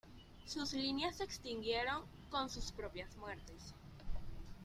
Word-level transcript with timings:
Sus 0.47 0.73
líneas 0.73 1.17
se 1.17 1.23
extinguieron 1.25 2.01
con 2.31 2.49
sus 2.49 2.71
propias 2.71 3.15
muertes. 3.17 3.75